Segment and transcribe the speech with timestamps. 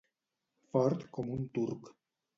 [0.71, 1.95] Fort com un turc.